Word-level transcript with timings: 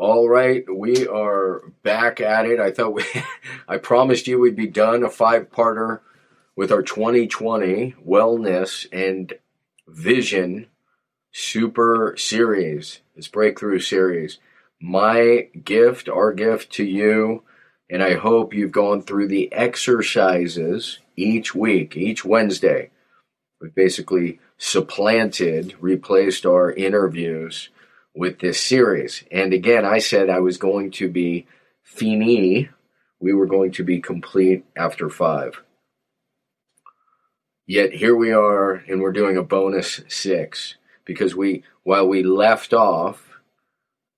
All 0.00 0.28
right, 0.28 0.64
we 0.72 1.08
are 1.08 1.72
back 1.82 2.20
at 2.20 2.46
it. 2.46 2.60
I 2.60 2.70
thought 2.70 2.94
we, 2.94 3.04
I 3.68 3.78
promised 3.78 4.28
you 4.28 4.38
we'd 4.38 4.54
be 4.54 4.68
done 4.68 5.02
a 5.02 5.10
five 5.10 5.50
parter 5.50 6.02
with 6.54 6.70
our 6.70 6.82
2020 6.82 7.96
wellness 8.06 8.86
and 8.92 9.32
vision 9.88 10.68
super 11.32 12.14
series, 12.16 13.00
this 13.16 13.26
breakthrough 13.26 13.80
series. 13.80 14.38
My 14.80 15.48
gift, 15.64 16.08
our 16.08 16.32
gift 16.32 16.72
to 16.74 16.84
you, 16.84 17.42
and 17.90 18.00
I 18.00 18.14
hope 18.14 18.54
you've 18.54 18.70
gone 18.70 19.02
through 19.02 19.26
the 19.26 19.52
exercises 19.52 21.00
each 21.16 21.56
week, 21.56 21.96
each 21.96 22.24
Wednesday. 22.24 22.90
We've 23.60 23.74
basically 23.74 24.38
supplanted, 24.58 25.74
replaced 25.80 26.46
our 26.46 26.70
interviews 26.70 27.70
with 28.14 28.38
this 28.40 28.60
series. 28.60 29.24
And 29.30 29.52
again, 29.52 29.84
I 29.84 29.98
said 29.98 30.28
I 30.28 30.40
was 30.40 30.56
going 30.56 30.90
to 30.92 31.08
be 31.08 31.46
fini. 31.82 32.68
We 33.20 33.32
were 33.32 33.46
going 33.46 33.72
to 33.72 33.84
be 33.84 34.00
complete 34.00 34.64
after 34.76 35.08
five. 35.08 35.62
Yet 37.66 37.92
here 37.92 38.16
we 38.16 38.32
are, 38.32 38.72
and 38.72 39.00
we're 39.02 39.12
doing 39.12 39.36
a 39.36 39.42
bonus 39.42 40.00
six 40.08 40.76
because 41.04 41.34
we, 41.34 41.64
while 41.82 42.08
we 42.08 42.22
left 42.22 42.72
off, 42.72 43.28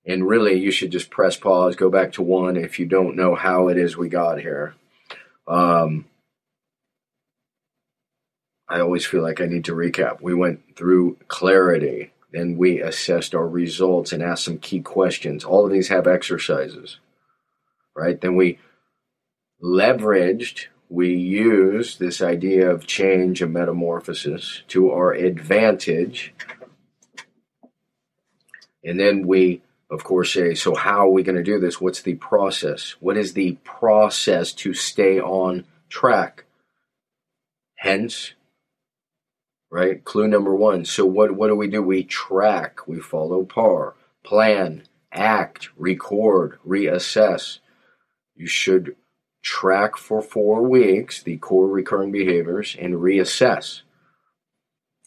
and 0.05 0.27
really 0.27 0.53
you 0.53 0.71
should 0.71 0.91
just 0.91 1.09
press 1.09 1.35
pause, 1.35 1.75
go 1.75 1.89
back 1.89 2.13
to 2.13 2.21
one 2.21 2.55
if 2.55 2.79
you 2.79 2.85
don't 2.85 3.15
know 3.15 3.35
how 3.35 3.67
it 3.67 3.77
is 3.77 3.97
we 3.97 4.09
got 4.09 4.39
here. 4.39 4.73
Um, 5.47 6.05
I 8.69 8.79
always 8.79 9.05
feel 9.05 9.21
like 9.21 9.41
I 9.41 9.47
need 9.47 9.65
to 9.65 9.73
recap. 9.73 10.21
We 10.21 10.33
went 10.33 10.77
through 10.77 11.17
clarity, 11.27 12.11
then 12.31 12.57
we 12.57 12.81
assessed 12.81 13.35
our 13.35 13.47
results 13.47 14.11
and 14.11 14.23
asked 14.23 14.45
some 14.45 14.57
key 14.57 14.79
questions. 14.79 15.43
All 15.43 15.65
of 15.65 15.71
these 15.71 15.89
have 15.89 16.07
exercises, 16.07 16.97
right? 17.95 18.19
Then 18.19 18.35
we 18.35 18.59
leveraged, 19.61 20.67
we 20.89 21.13
used 21.13 21.99
this 21.99 22.21
idea 22.21 22.69
of 22.69 22.87
change 22.87 23.41
and 23.41 23.53
metamorphosis 23.53 24.63
to 24.69 24.91
our 24.91 25.13
advantage. 25.13 26.33
And 28.83 28.99
then 28.99 29.27
we, 29.27 29.61
of 29.89 30.03
course, 30.03 30.33
say, 30.33 30.55
so 30.55 30.73
how 30.73 31.05
are 31.05 31.11
we 31.11 31.23
going 31.23 31.35
to 31.35 31.43
do 31.43 31.59
this? 31.59 31.79
What's 31.79 32.01
the 32.01 32.15
process? 32.15 32.95
What 32.99 33.17
is 33.17 33.33
the 33.33 33.57
process 33.63 34.53
to 34.53 34.73
stay 34.73 35.19
on 35.19 35.65
track? 35.89 36.45
Hence, 37.75 38.33
right? 39.71 40.03
Clue 40.03 40.27
number 40.27 40.53
one. 40.53 40.85
So 40.85 41.05
what 41.05 41.31
what 41.31 41.47
do 41.47 41.55
we 41.55 41.67
do? 41.67 41.81
We 41.81 42.03
track, 42.03 42.87
we 42.87 42.99
follow 42.99 43.43
par, 43.43 43.95
plan, 44.23 44.83
act, 45.11 45.69
record, 45.77 46.59
reassess. 46.67 47.59
You 48.35 48.47
should 48.47 48.95
track 49.41 49.97
for 49.97 50.21
four 50.21 50.61
weeks 50.61 51.23
the 51.23 51.37
core 51.37 51.67
recurring 51.67 52.11
behaviors 52.11 52.75
and 52.79 52.95
reassess. 52.95 53.81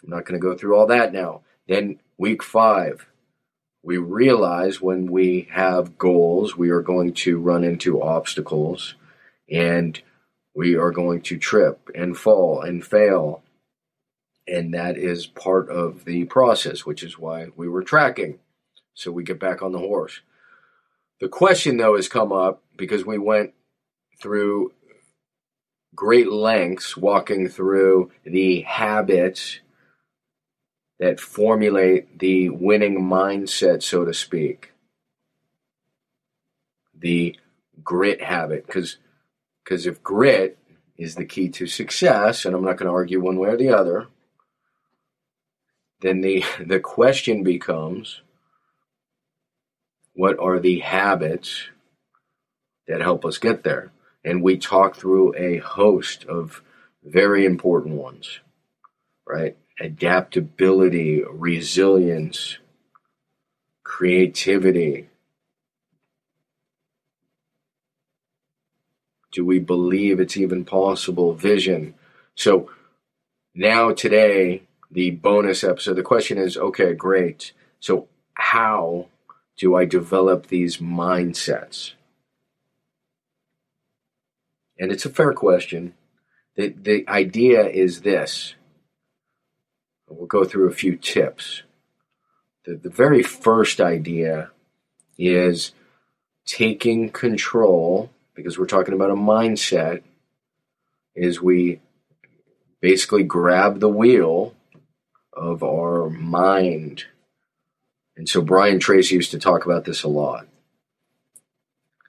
I'm 0.03 0.11
not 0.11 0.25
going 0.25 0.41
to 0.41 0.45
go 0.45 0.57
through 0.57 0.77
all 0.77 0.87
that 0.89 1.13
now. 1.13 1.43
Then 1.69 2.01
week 2.19 2.43
five, 2.43 3.07
we 3.83 3.97
realize 3.99 4.81
when 4.81 5.11
we 5.11 5.49
have 5.53 5.99
goals, 5.99 6.57
we 6.57 6.71
are 6.71 6.83
going 6.83 7.15
to 7.15 7.39
run 7.39 7.65
into 7.65 8.03
obstacles 8.03 8.95
and 9.49 10.01
we 10.55 10.77
are 10.77 10.91
going 10.91 11.21
to 11.23 11.39
trip 11.39 11.91
and 11.95 12.17
fall 12.17 12.61
and 12.61 12.85
fail 12.85 13.44
and 14.47 14.75
that 14.75 14.99
is 14.99 15.27
part 15.27 15.71
of 15.71 16.05
the 16.05 16.25
process, 16.25 16.85
which 16.85 17.03
is 17.03 17.19
why 17.19 17.49
we 17.57 17.69
were 17.69 17.83
tracking. 17.83 18.39
So 18.95 19.11
we 19.11 19.25
get 19.25 19.41
back 19.41 19.63
on 19.63 19.73
the 19.73 19.79
horse. 19.79 20.21
The 21.21 21.29
question, 21.29 21.77
though, 21.77 21.97
has 21.97 22.09
come 22.09 22.33
up 22.33 22.63
because 22.77 23.05
we 23.07 23.19
went 23.19 23.55
through 24.21 24.73
great 25.95 26.31
lengths 26.31 26.97
walking 26.97 27.49
through 27.49 28.11
the 28.25 28.63
habits 28.63 29.61
that 30.99 31.21
formulate 31.21 32.19
the 32.19 32.51
winning 32.51 33.01
mindset, 33.01 33.83
so 33.83 34.05
to 34.05 34.15
speak. 34.15 34.73
The 36.97 37.37
grit 37.83 38.23
habit. 38.23 38.67
Because 38.67 38.99
if 39.87 40.03
grit 40.03 40.59
is 40.97 41.17
the 41.17 41.25
key 41.25 41.49
to 41.51 41.67
success, 41.67 42.45
and 42.45 42.55
I'm 42.55 42.65
not 42.65 42.77
going 42.77 42.87
to 42.87 42.95
argue 42.95 43.21
one 43.21 43.39
way 43.39 43.51
or 43.51 43.57
the 43.57 43.71
other, 43.71 44.09
then 46.05 46.21
the, 46.21 46.45
the 46.65 46.81
question 46.81 47.43
becomes 47.43 48.21
what 50.13 50.39
are 50.39 50.61
the 50.61 50.79
habits 50.79 51.65
that 52.87 53.01
help 53.01 53.25
us 53.25 53.39
get 53.39 53.65
there? 53.65 53.91
And 54.25 54.43
we 54.43 54.57
talk 54.57 54.95
through 54.97 55.35
a 55.37 55.59
host 55.59 56.25
of 56.27 56.63
very 57.03 57.45
important 57.45 57.97
ones, 57.97 58.41
right? 59.27 59.57
Adaptability, 59.81 61.23
resilience, 61.29 62.59
creativity. 63.83 65.09
Do 69.33 69.45
we 69.45 69.59
believe 69.59 70.21
it's 70.21 70.37
even 70.37 70.65
possible? 70.65 71.35
Vision. 71.35 71.95
So 72.37 72.71
now, 73.55 73.93
today, 73.93 74.63
the 74.95 75.11
bonus 75.11 75.65
episode. 75.65 75.95
The 75.95 76.03
question 76.03 76.39
is 76.39 76.57
okay, 76.57 76.95
great. 76.95 77.53
So, 77.81 78.09
how 78.35 79.09
do 79.59 79.75
I 79.75 79.85
develop 79.85 80.47
these 80.47 80.79
mindsets? 80.79 81.93
And 84.79 84.91
it's 84.91 85.05
a 85.05 85.11
fair 85.11 85.33
question. 85.33 85.95
The, 86.57 86.69
the 86.69 87.05
idea 87.09 87.67
is 87.67 88.01
this 88.01 88.55
we'll 90.09 90.27
go 90.27 90.45
through 90.45 90.69
a 90.69 90.75
few 90.75 90.97
tips. 90.97 91.63
The, 92.65 92.77
the 92.77 92.91
very 92.91 93.23
first 93.23 93.81
idea 93.81 94.51
is 95.19 95.73
taking 96.47 97.11
control, 97.11 98.11
because 98.35 98.57
we're 98.59 98.67
talking 98.67 98.95
about 98.95 99.11
a 99.11 99.17
mindset, 99.17 100.03
is 101.17 101.43
we 101.43 101.81
basically 102.81 103.25
grab 103.25 103.81
the 103.81 103.89
wheel 103.89 104.55
of 105.37 105.63
our 105.63 106.09
mind. 106.11 107.05
And 108.17 108.29
so 108.29 108.41
Brian 108.43 108.79
Tracy 108.79 109.17
used 109.17 109.33
to 109.33 109.39
talk 109.39 109.65
about 109.65 109.85
this 109.85 110.03
a 110.03 110.09
lot. 110.09 110.47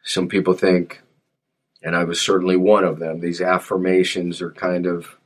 Some 0.03 0.28
people 0.28 0.53
think, 0.53 1.02
and 1.81 1.96
I 1.96 2.03
was 2.03 2.22
certainly 2.22 2.58
one 2.58 2.84
of 2.84 3.00
them, 3.00 3.19
these 3.19 3.41
affirmations 3.41 4.41
are 4.41 4.52
kind 4.52 4.85
of 4.85 5.18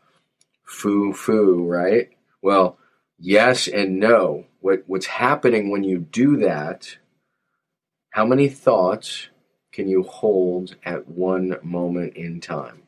foo 0.64 1.14
foo, 1.14 1.66
right? 1.66 2.10
Well, 2.42 2.78
yes 3.18 3.68
and 3.68 4.00
no. 4.00 4.46
What, 4.62 4.84
what's 4.88 5.06
happening 5.06 5.70
when 5.70 5.84
you 5.84 6.00
do 6.00 6.38
that? 6.38 6.98
How 8.12 8.26
many 8.26 8.48
thoughts 8.50 9.30
can 9.72 9.88
you 9.88 10.04
hold 10.04 10.76
at 10.84 11.08
one 11.08 11.58
moment 11.62 12.16
in 12.16 12.42
time? 12.42 12.84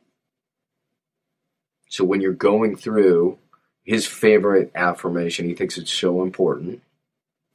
So 1.88 2.04
when 2.04 2.22
you're 2.22 2.32
going 2.32 2.76
through 2.76 3.38
his 3.84 4.06
favorite 4.06 4.70
affirmation. 4.74 5.46
He 5.46 5.54
thinks 5.54 5.78
it's 5.78 5.92
so 5.92 6.22
important. 6.22 6.82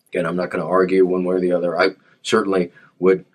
Again, 0.09 0.25
I'm 0.25 0.35
not 0.35 0.49
going 0.49 0.63
to 0.63 0.69
argue 0.69 1.05
one 1.05 1.23
way 1.23 1.35
or 1.35 1.39
the 1.39 1.53
other. 1.53 1.79
I 1.79 1.89
certainly 2.21 2.71
would 2.99 3.25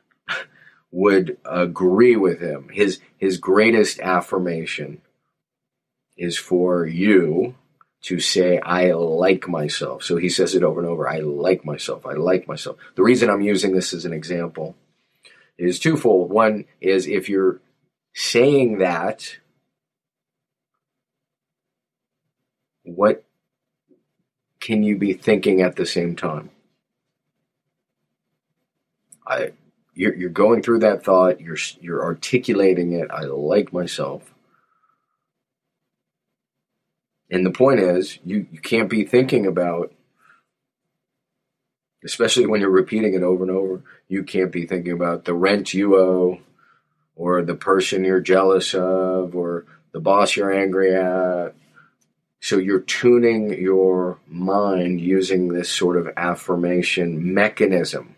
would 0.90 1.38
agree 1.44 2.16
with 2.16 2.40
him. 2.40 2.68
His 2.70 3.00
his 3.16 3.38
greatest 3.38 3.98
affirmation 4.00 5.00
is 6.16 6.36
for 6.36 6.86
you 6.86 7.54
to 8.02 8.20
say 8.20 8.58
I 8.58 8.92
like 8.92 9.48
myself. 9.48 10.02
So 10.02 10.16
he 10.16 10.28
says 10.28 10.54
it 10.54 10.62
over 10.62 10.80
and 10.80 10.88
over. 10.88 11.08
I 11.08 11.20
like 11.20 11.64
myself. 11.64 12.04
I 12.04 12.12
like 12.12 12.46
myself. 12.46 12.76
The 12.96 13.02
reason 13.02 13.30
I'm 13.30 13.40
using 13.40 13.72
this 13.72 13.92
as 13.92 14.04
an 14.04 14.12
example 14.12 14.76
is 15.56 15.78
twofold. 15.78 16.30
One 16.30 16.64
is 16.80 17.06
if 17.06 17.28
you're 17.28 17.60
saying 18.14 18.78
that 18.78 19.38
what 22.94 23.24
can 24.60 24.82
you 24.82 24.96
be 24.96 25.12
thinking 25.12 25.60
at 25.60 25.76
the 25.76 25.86
same 25.86 26.16
time? 26.16 26.50
I, 29.26 29.52
you're, 29.94 30.14
you're 30.14 30.30
going 30.30 30.62
through 30.62 30.80
that 30.80 31.04
thought. 31.04 31.40
You're 31.40 31.58
you're 31.80 32.02
articulating 32.02 32.92
it. 32.92 33.10
I 33.10 33.22
like 33.24 33.72
myself. 33.72 34.32
And 37.30 37.46
the 37.46 37.50
point 37.50 37.80
is, 37.80 38.18
you, 38.24 38.46
you 38.52 38.60
can't 38.60 38.90
be 38.90 39.04
thinking 39.04 39.46
about, 39.46 39.92
especially 42.04 42.46
when 42.46 42.60
you're 42.60 42.68
repeating 42.68 43.14
it 43.14 43.22
over 43.22 43.44
and 43.44 43.50
over, 43.50 43.82
you 44.06 44.22
can't 44.22 44.52
be 44.52 44.66
thinking 44.66 44.92
about 44.92 45.24
the 45.24 45.32
rent 45.32 45.72
you 45.72 45.96
owe, 45.96 46.40
or 47.16 47.42
the 47.42 47.54
person 47.54 48.04
you're 48.04 48.20
jealous 48.20 48.74
of, 48.74 49.34
or 49.34 49.64
the 49.92 50.00
boss 50.00 50.36
you're 50.36 50.52
angry 50.52 50.94
at, 50.94 51.54
so 52.42 52.58
you're 52.58 52.80
tuning 52.80 53.56
your 53.56 54.18
mind 54.26 55.00
using 55.00 55.46
this 55.46 55.70
sort 55.70 55.96
of 55.96 56.10
affirmation 56.16 57.32
mechanism. 57.32 58.16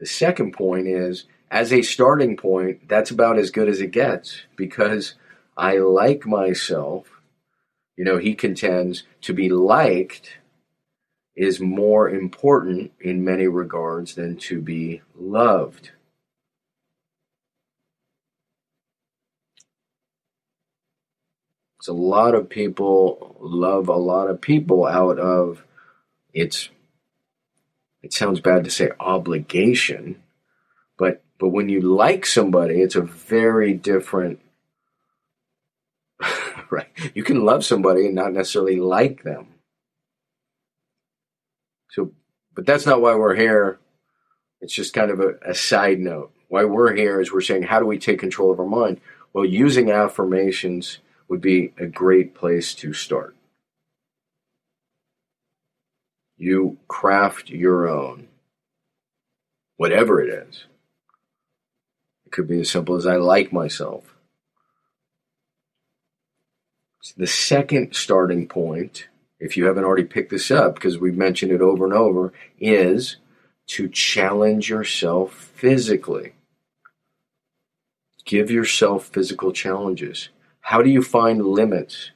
The 0.00 0.06
second 0.06 0.54
point 0.54 0.88
is 0.88 1.26
as 1.52 1.72
a 1.72 1.82
starting 1.82 2.36
point, 2.36 2.88
that's 2.88 3.12
about 3.12 3.38
as 3.38 3.52
good 3.52 3.68
as 3.68 3.80
it 3.80 3.92
gets 3.92 4.42
because 4.56 5.14
I 5.56 5.76
like 5.76 6.26
myself. 6.26 7.06
You 7.96 8.04
know, 8.04 8.18
he 8.18 8.34
contends 8.34 9.04
to 9.20 9.32
be 9.32 9.48
liked 9.48 10.38
is 11.36 11.60
more 11.60 12.10
important 12.10 12.90
in 13.00 13.24
many 13.24 13.46
regards 13.46 14.16
than 14.16 14.36
to 14.38 14.60
be 14.60 15.02
loved. 15.14 15.92
So 21.86 21.92
a 21.92 21.94
lot 21.94 22.34
of 22.34 22.48
people 22.48 23.36
love 23.38 23.88
a 23.88 23.94
lot 23.94 24.28
of 24.28 24.40
people 24.40 24.86
out 24.86 25.20
of 25.20 25.62
it's 26.34 26.68
it 28.02 28.12
sounds 28.12 28.40
bad 28.40 28.64
to 28.64 28.70
say 28.70 28.90
obligation, 28.98 30.20
but 30.98 31.22
but 31.38 31.50
when 31.50 31.68
you 31.68 31.80
like 31.80 32.26
somebody, 32.26 32.80
it's 32.80 32.96
a 32.96 33.02
very 33.02 33.72
different 33.72 34.40
right. 36.70 36.88
You 37.14 37.22
can 37.22 37.44
love 37.44 37.64
somebody 37.64 38.06
and 38.06 38.16
not 38.16 38.32
necessarily 38.32 38.80
like 38.80 39.22
them. 39.22 39.46
So, 41.90 42.10
but 42.52 42.66
that's 42.66 42.86
not 42.86 43.00
why 43.00 43.14
we're 43.14 43.36
here. 43.36 43.78
It's 44.60 44.74
just 44.74 44.92
kind 44.92 45.12
of 45.12 45.20
a, 45.20 45.34
a 45.50 45.54
side 45.54 46.00
note. 46.00 46.32
Why 46.48 46.64
we're 46.64 46.96
here 46.96 47.20
is 47.20 47.32
we're 47.32 47.42
saying, 47.42 47.62
how 47.62 47.78
do 47.78 47.86
we 47.86 47.98
take 47.98 48.18
control 48.18 48.50
of 48.50 48.58
our 48.58 48.66
mind? 48.66 49.00
Well, 49.32 49.44
using 49.44 49.92
affirmations 49.92 50.98
would 51.28 51.40
be 51.40 51.72
a 51.78 51.86
great 51.86 52.34
place 52.34 52.74
to 52.74 52.92
start. 52.92 53.34
You 56.36 56.78
craft 56.88 57.48
your 57.48 57.88
own, 57.88 58.28
whatever 59.76 60.20
it 60.20 60.28
is. 60.28 60.66
It 62.26 62.32
could 62.32 62.48
be 62.48 62.60
as 62.60 62.70
simple 62.70 62.96
as 62.96 63.06
I 63.06 63.16
like 63.16 63.52
myself. 63.52 64.14
The 67.16 67.26
second 67.26 67.94
starting 67.94 68.48
point 68.48 69.06
if 69.38 69.56
you 69.56 69.66
haven't 69.66 69.84
already 69.84 70.04
picked 70.04 70.30
this 70.30 70.50
up, 70.50 70.74
because 70.74 70.98
we've 70.98 71.16
mentioned 71.16 71.52
it 71.52 71.60
over 71.60 71.84
and 71.84 71.92
over, 71.92 72.32
is 72.58 73.16
to 73.66 73.88
challenge 73.88 74.70
yourself 74.70 75.34
physically. 75.34 76.32
Give 78.24 78.50
yourself 78.50 79.06
physical 79.06 79.52
challenges. 79.52 80.30
How 80.66 80.82
do 80.82 80.90
you 80.90 81.00
find 81.00 81.46
limits? 81.46 82.10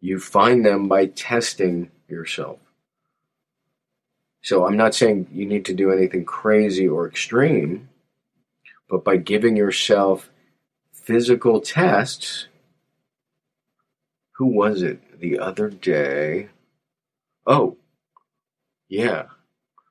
You 0.00 0.18
find 0.18 0.64
them 0.64 0.88
by 0.88 1.04
testing 1.04 1.90
yourself. 2.08 2.60
So 4.40 4.66
I'm 4.66 4.78
not 4.78 4.94
saying 4.94 5.26
you 5.30 5.44
need 5.44 5.66
to 5.66 5.74
do 5.74 5.90
anything 5.90 6.24
crazy 6.24 6.88
or 6.88 7.06
extreme, 7.06 7.90
but 8.88 9.04
by 9.04 9.18
giving 9.18 9.54
yourself 9.54 10.30
physical 10.92 11.60
tests 11.60 12.46
who 14.36 14.46
was 14.46 14.80
it 14.80 15.20
the 15.20 15.38
other 15.38 15.68
day? 15.68 16.48
Oh, 17.46 17.76
yeah. 18.88 19.24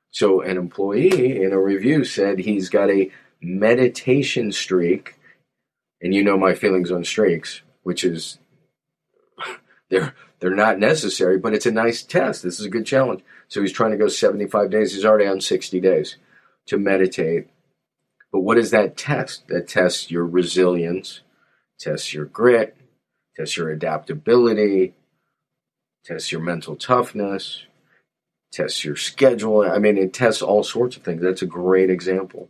So 0.09 0.41
an 0.41 0.57
employee 0.57 1.43
in 1.43 1.53
a 1.53 1.61
review 1.61 2.05
said 2.05 2.39
he's 2.39 2.69
got 2.69 2.89
a 2.89 3.11
meditation 3.41 4.51
streak, 4.51 5.15
and 6.01 6.13
you 6.13 6.23
know 6.23 6.37
my 6.37 6.53
feelings 6.53 6.91
on 6.91 7.03
streaks, 7.03 7.61
which 7.83 8.03
is 8.03 8.39
they're 9.89 10.13
they're 10.39 10.55
not 10.55 10.79
necessary, 10.79 11.37
but 11.37 11.53
it's 11.53 11.65
a 11.65 11.71
nice 11.71 12.03
test. 12.03 12.43
This 12.43 12.59
is 12.59 12.65
a 12.65 12.69
good 12.69 12.85
challenge. 12.85 13.23
So 13.47 13.61
he's 13.61 13.71
trying 13.71 13.91
to 13.91 13.97
go 13.97 14.07
75 14.07 14.69
days. 14.69 14.93
He's 14.93 15.05
already 15.05 15.27
on 15.27 15.41
60 15.41 15.79
days 15.79 16.17
to 16.67 16.77
meditate. 16.77 17.47
But 18.31 18.41
what 18.41 18.55
does 18.55 18.71
that 18.71 18.97
test? 18.97 19.47
That 19.47 19.67
tests 19.67 20.11
your 20.11 20.25
resilience, 20.25 21.21
tests 21.79 22.13
your 22.13 22.25
grit, 22.25 22.75
tests 23.35 23.55
your 23.55 23.69
adaptability, 23.69 24.93
tests 26.03 26.31
your 26.31 26.41
mental 26.41 26.75
toughness, 26.75 27.63
tests 28.51 28.83
your 28.83 28.95
schedule. 28.95 29.61
I 29.61 29.79
mean, 29.79 29.97
it 29.97 30.13
tests 30.13 30.41
all 30.41 30.63
sorts 30.63 30.97
of 30.97 31.03
things. 31.03 31.21
That's 31.21 31.41
a 31.41 31.47
great 31.47 31.89
example. 31.89 32.49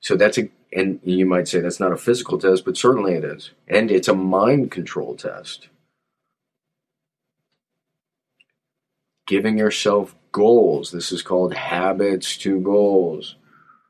So 0.00 0.16
that's 0.16 0.38
a, 0.38 0.48
and 0.72 1.00
you 1.02 1.26
might 1.26 1.48
say 1.48 1.60
that's 1.60 1.80
not 1.80 1.92
a 1.92 1.96
physical 1.96 2.38
test, 2.38 2.64
but 2.64 2.76
certainly 2.76 3.14
it 3.14 3.24
is. 3.24 3.50
And 3.68 3.90
it's 3.90 4.08
a 4.08 4.14
mind 4.14 4.70
control 4.70 5.14
test. 5.14 5.68
Giving 9.26 9.58
yourself 9.58 10.16
goals. 10.32 10.90
This 10.90 11.12
is 11.12 11.22
called 11.22 11.54
habits 11.54 12.36
to 12.38 12.60
goals. 12.60 13.36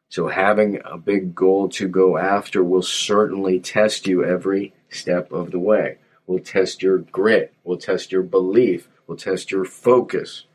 So 0.09 0.27
having 0.27 0.81
a 0.85 0.99
big 0.99 1.35
goal 1.35 1.69
to 1.71 1.87
go 1.87 2.19
after 2.19 2.65
will 2.65 2.83
certainly 2.83 3.61
test 3.61 4.09
you 4.09 4.25
every 4.25 4.75
step 4.89 5.31
of 5.31 5.53
the 5.53 5.59
way. 5.59 5.99
We'll 6.27 6.41
test 6.41 6.83
your 6.83 6.99
grit. 6.99 7.55
We'll 7.63 7.79
test 7.79 8.11
your 8.11 8.23
belief. 8.23 8.89
We'll 9.07 9.17
test 9.17 9.51
your 9.53 9.65
focus. 9.65 10.47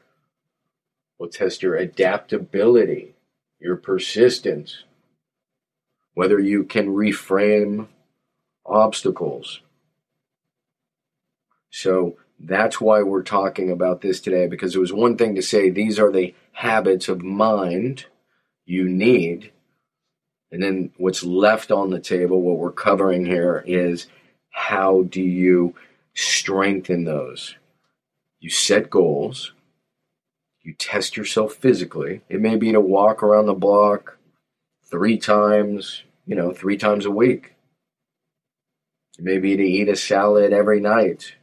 We'll 1.17 1.29
test 1.29 1.63
your 1.63 1.75
adaptability, 1.75 3.15
your 3.59 3.77
persistence, 3.77 4.83
whether 6.15 6.39
you 6.39 6.63
can 6.63 6.87
reframe 6.87 7.87
obstacles. 8.65 9.61
So 11.69 12.17
that's 12.39 12.81
why 12.81 13.03
we're 13.03 13.21
talking 13.21 13.69
about 13.69 14.01
this 14.01 14.19
today 14.19 14.47
because 14.47 14.75
it 14.75 14.79
was 14.79 14.91
one 14.91 15.17
thing 15.17 15.35
to 15.35 15.41
say 15.41 15.69
these 15.69 15.99
are 15.99 16.11
the 16.11 16.33
habits 16.53 17.07
of 17.07 17.21
mind 17.21 18.05
you 18.65 18.89
need. 18.89 19.51
And 20.51 20.63
then 20.63 20.91
what's 20.97 21.23
left 21.23 21.69
on 21.69 21.89
the 21.89 21.99
table, 21.99 22.41
what 22.41 22.57
we're 22.57 22.71
covering 22.71 23.25
here, 23.25 23.63
is 23.67 24.07
how 24.51 25.03
do 25.03 25.21
you 25.21 25.75
strengthen 26.13 27.03
those? 27.03 27.55
You 28.39 28.49
set 28.49 28.89
goals, 28.89 29.51
you 30.61 30.73
test 30.73 31.17
yourself 31.17 31.55
physically. 31.55 32.21
It 32.29 32.39
may 32.39 32.55
be 32.55 32.71
to 32.71 32.79
walk 32.79 33.21
around 33.21 33.47
the 33.47 33.53
block 33.53 34.17
three 34.89 35.17
times, 35.17 36.03
you 36.25 36.35
know, 36.35 36.51
three 36.51 36.77
times 36.77 37.05
a 37.05 37.11
week. 37.11 37.53
Maybe 39.17 39.55
to 39.55 39.63
eat 39.63 39.87
a 39.87 39.95
salad 39.95 40.51
every 40.51 40.81
night 40.81 41.35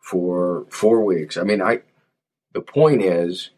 for 0.00 0.66
four 0.68 1.04
weeks. 1.04 1.36
I 1.36 1.42
mean, 1.42 1.60
I 1.60 1.80
the 2.52 2.60
point 2.60 3.02
is 3.02 3.50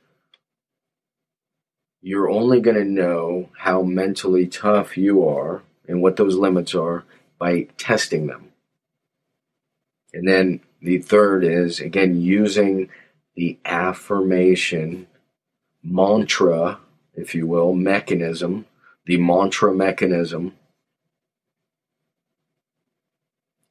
you're 2.01 2.31
only 2.31 2.61
going 2.61 2.77
to 2.77 2.85
know 2.85 3.49
how 3.59 3.83
mentally 3.83 4.47
tough 4.47 4.97
you 4.97 5.27
are 5.27 5.63
and 5.89 6.03
what 6.03 6.17
those 6.17 6.37
limits 6.37 6.75
are 6.75 7.05
by 7.39 7.63
testing 7.79 8.27
them. 8.27 8.53
And 10.13 10.29
then 10.29 10.61
the 10.81 10.99
third 10.99 11.45
is, 11.45 11.81
again, 11.81 12.21
using 12.21 12.91
the 13.37 13.59
affirmation 13.65 15.07
mantra, 15.83 16.79
if 17.15 17.35
you 17.35 17.47
will, 17.47 17.75
mechanism, 17.75 18.67
the 19.07 19.17
mantra 19.17 19.75
mechanism 19.75 20.55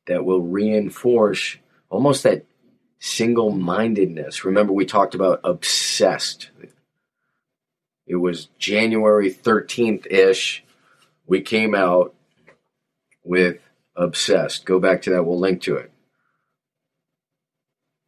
that 0.08 0.26
will 0.26 0.42
reinforce 0.42 1.58
almost 1.90 2.24
that 2.24 2.46
single 3.00 3.52
mindedness. 3.52 4.46
Remember, 4.46 4.74
we 4.74 4.86
talked 4.86 5.16
about 5.16 5.42
obsessed. 5.44 6.50
It 8.06 8.16
was 8.16 8.48
January 8.58 9.32
13th 9.32 10.08
ish 10.12 10.64
we 11.26 11.42
came 11.42 11.74
out 11.74 12.14
with 13.24 13.58
obsessed. 13.96 14.66
Go 14.66 14.80
back 14.80 15.02
to 15.04 15.12
that, 15.12 15.26
we'll 15.26 15.40
link 15.40 15.62
to 15.64 15.78
it. 15.78 15.92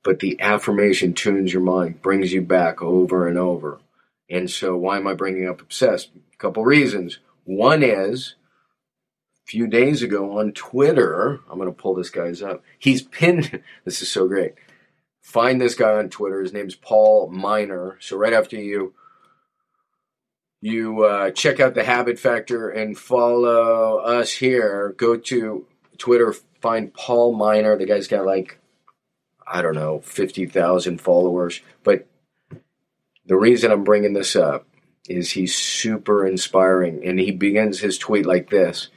But 0.03 0.19
the 0.19 0.39
affirmation 0.39 1.13
tunes 1.13 1.51
your 1.51 1.63
mind, 1.63 2.01
brings 2.01 2.31
you 2.31 2.41
back 2.41 2.81
over 2.81 3.27
and 3.27 3.37
over. 3.37 3.79
And 4.29 4.49
so, 4.49 4.75
why 4.75 4.97
am 4.97 5.07
I 5.07 5.13
bringing 5.13 5.47
up 5.47 5.61
obsessed? 5.61 6.09
A 6.33 6.37
couple 6.37 6.63
reasons. 6.63 7.19
One 7.43 7.83
is, 7.83 8.35
a 9.43 9.45
few 9.45 9.67
days 9.67 10.01
ago 10.01 10.39
on 10.39 10.51
Twitter, 10.51 11.41
I'm 11.49 11.59
going 11.59 11.69
to 11.69 11.81
pull 11.81 11.93
this 11.93 12.09
guy's 12.09 12.41
up. 12.41 12.63
He's 12.79 13.01
pinned, 13.03 13.61
this 13.85 14.01
is 14.01 14.09
so 14.09 14.27
great. 14.27 14.53
Find 15.21 15.59
this 15.59 15.75
guy 15.75 15.93
on 15.93 16.09
Twitter. 16.09 16.41
His 16.41 16.53
name's 16.53 16.75
Paul 16.75 17.29
Miner. 17.29 17.97
So, 17.99 18.17
right 18.17 18.33
after 18.33 18.57
you 18.57 18.93
you 20.65 21.03
uh, 21.03 21.29
check 21.29 21.59
out 21.59 21.75
the 21.75 21.83
Habit 21.83 22.17
Factor 22.17 22.69
and 22.69 22.97
follow 22.97 23.97
us 23.99 24.31
here. 24.31 24.95
Go 24.97 25.15
to 25.15 25.67
Twitter, 25.99 26.33
find 26.59 26.91
Paul 26.91 27.35
Miner. 27.35 27.77
The 27.77 27.85
guy's 27.85 28.07
got 28.07 28.25
like, 28.25 28.57
I 29.47 29.61
don't 29.61 29.75
know, 29.75 29.99
50,000 29.99 30.99
followers. 30.99 31.61
But 31.83 32.07
the 33.25 33.35
reason 33.35 33.71
I'm 33.71 33.83
bringing 33.83 34.13
this 34.13 34.35
up 34.35 34.67
is 35.07 35.31
he's 35.31 35.55
super 35.55 36.25
inspiring. 36.25 37.05
And 37.05 37.19
he 37.19 37.31
begins 37.31 37.79
his 37.79 37.97
tweet 37.97 38.25
like 38.25 38.49
this 38.49 38.89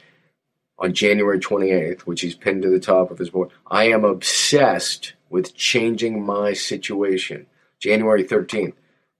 on 0.77 0.93
January 0.93 1.39
28th, 1.39 2.01
which 2.01 2.21
he's 2.21 2.35
pinned 2.35 2.63
to 2.63 2.69
the 2.69 2.79
top 2.79 3.11
of 3.11 3.17
his 3.17 3.29
board. 3.29 3.49
I 3.67 3.85
am 3.85 4.05
obsessed 4.05 5.13
with 5.29 5.55
changing 5.55 6.23
my 6.25 6.53
situation. 6.53 7.45
January 7.79 8.23
13th, 8.23 8.73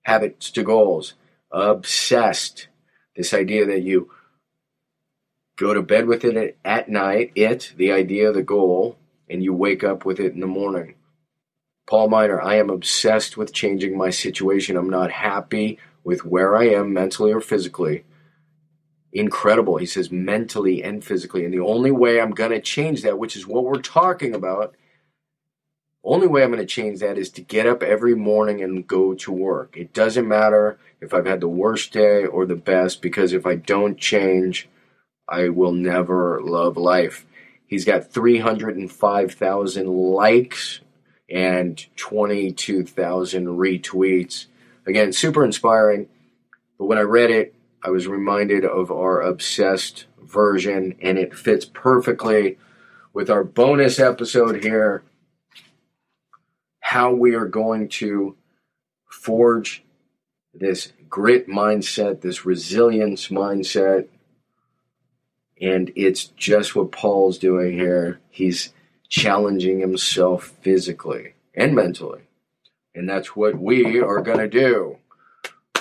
habits 0.04 0.52
to 0.52 0.64
goals. 0.64 1.14
Obsessed. 1.52 2.68
This 3.16 3.34
idea 3.34 3.66
that 3.66 3.82
you 3.82 4.12
go 5.58 5.74
to 5.74 5.82
bed 5.82 6.08
with 6.08 6.24
it 6.24 6.58
at 6.64 6.90
night, 6.90 7.32
it, 7.36 7.74
the 7.76 7.92
idea, 7.92 8.32
the 8.32 8.44
goal, 8.44 8.98
and 9.30 9.44
you 9.44 9.54
wake 9.54 9.84
up 9.84 10.06
with 10.06 10.20
it 10.20 10.34
in 10.34 10.40
the 10.40 10.48
morning. 10.48 10.96
Paul 11.90 12.08
Miner, 12.08 12.40
I 12.40 12.58
am 12.58 12.70
obsessed 12.70 13.36
with 13.36 13.52
changing 13.52 13.98
my 13.98 14.12
situation. 14.12 14.78
I'm 14.78 14.92
not 14.92 15.10
happy 15.10 15.80
with 16.04 16.24
where 16.24 16.56
I 16.56 16.66
am 16.66 16.94
mentally 16.94 17.34
or 17.34 17.42
physically. 17.42 18.04
Incredible. 19.12 19.78
He 19.78 19.88
says 19.88 20.12
mentally 20.12 20.84
and 20.84 21.04
physically. 21.04 21.46
And 21.46 21.52
the 21.52 21.62
only 21.62 21.90
way 21.90 22.22
I'm 22.22 22.30
going 22.30 22.52
to 22.52 22.62
change 22.62 23.02
that, 23.02 23.18
which 23.18 23.36
is 23.36 23.48
what 23.48 23.66
we're 23.66 23.82
talking 23.82 24.36
about, 24.36 24.76
only 26.04 26.28
way 26.28 26.44
I'm 26.44 26.52
going 26.52 26.62
to 26.62 26.68
change 26.68 27.00
that 27.00 27.18
is 27.18 27.32
to 27.32 27.42
get 27.42 27.66
up 27.66 27.82
every 27.82 28.14
morning 28.14 28.62
and 28.62 28.86
go 28.86 29.16
to 29.16 29.32
work. 29.32 29.76
It 29.76 29.92
doesn't 29.92 30.28
matter 30.28 30.78
if 31.02 31.12
I've 31.12 31.26
had 31.26 31.40
the 31.40 31.48
worst 31.48 31.92
day 31.92 32.24
or 32.24 32.46
the 32.46 32.56
best, 32.56 33.02
because 33.02 33.34
if 33.34 33.48
I 33.48 33.56
don't 33.56 33.98
change, 33.98 34.70
I 35.28 35.50
will 35.50 35.72
never 35.72 36.40
love 36.40 36.78
life. 36.78 37.26
He's 37.66 37.84
got 37.84 38.12
305,000 38.14 39.88
likes 39.88 40.82
and 41.32 41.86
22,000 41.96 43.46
retweets. 43.48 44.46
Again, 44.86 45.14
super 45.14 45.46
inspiring. 45.46 46.08
But 46.78 46.86
when 46.86 46.98
I 46.98 47.02
read 47.02 47.32
it, 47.32 47.54
I 47.84 47.90
was 47.90 48.08
reminded 48.08 48.66
of 48.66 48.92
our 48.92 49.22
obsessed 49.22 50.06
version, 50.22 50.96
and 51.02 51.18
it 51.18 51.36
fits 51.36 51.66
perfectly 51.66 52.58
with 53.14 53.30
our 53.30 53.44
bonus 53.44 54.00
episode 54.00 54.64
here 54.64 55.04
how 56.82 57.14
we 57.14 57.36
are 57.36 57.46
going 57.46 57.88
to 57.88 58.36
forge 59.08 59.84
this 60.54 60.92
grit 61.08 61.48
mindset, 61.48 62.22
this 62.22 62.46
resilience 62.46 63.28
mindset. 63.28 64.08
And 65.62 65.92
it's 65.96 66.26
just 66.26 66.76
what 66.76 66.92
Paul's 66.92 67.38
doing 67.38 67.74
here. 67.74 68.20
He's 68.30 68.74
challenging 69.10 69.80
himself 69.80 70.56
physically 70.62 71.34
and 71.54 71.76
mentally. 71.76 72.22
And 72.96 73.10
that's 73.10 73.36
what 73.36 73.60
we 73.60 74.00
are 74.00 74.22
going 74.22 74.40
to 74.40 74.48
do. 74.48 74.98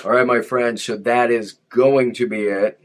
All 0.03 0.11
right, 0.11 0.25
my 0.25 0.41
friends. 0.41 0.83
So 0.83 0.97
that 0.97 1.31
is 1.31 1.53
going 1.69 2.13
to 2.15 2.27
be 2.27 2.43
it. 2.43 2.81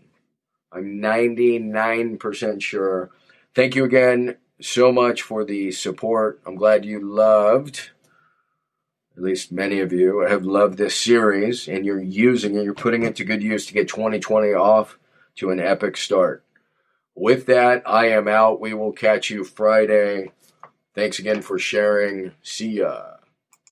I'm 0.72 1.00
99% 1.00 2.60
sure. 2.60 3.10
Thank 3.54 3.74
you 3.74 3.84
again 3.84 4.36
so 4.60 4.92
much 4.92 5.22
for 5.22 5.44
the 5.44 5.70
support. 5.70 6.40
I'm 6.46 6.56
glad 6.56 6.84
you 6.84 7.00
loved, 7.00 7.90
at 9.16 9.22
least 9.22 9.52
many 9.52 9.80
of 9.80 9.92
you 9.92 10.20
have 10.20 10.44
loved 10.44 10.78
this 10.78 10.96
series 10.96 11.68
and 11.68 11.86
you're 11.86 12.02
using 12.02 12.56
it, 12.56 12.64
you're 12.64 12.74
putting 12.74 13.04
it 13.04 13.16
to 13.16 13.24
good 13.24 13.42
use 13.42 13.66
to 13.66 13.74
get 13.74 13.88
2020 13.88 14.52
off 14.54 14.98
to 15.36 15.50
an 15.50 15.60
epic 15.60 15.96
start. 15.96 16.44
With 17.14 17.46
that, 17.46 17.82
I 17.86 18.08
am 18.08 18.28
out. 18.28 18.60
We 18.60 18.74
will 18.74 18.92
catch 18.92 19.30
you 19.30 19.44
Friday. 19.44 20.32
Thanks 20.94 21.18
again 21.18 21.42
for 21.42 21.58
sharing. 21.58 22.32
See 22.42 22.78
ya. 22.78 23.13